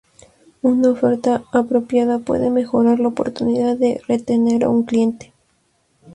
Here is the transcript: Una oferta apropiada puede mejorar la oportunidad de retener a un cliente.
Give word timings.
Una 0.63 0.89
oferta 0.89 1.43
apropiada 1.53 2.17
puede 2.17 2.49
mejorar 2.49 2.99
la 2.99 3.09
oportunidad 3.09 3.77
de 3.77 4.01
retener 4.07 4.63
a 4.63 4.69
un 4.69 4.81
cliente. 4.81 5.31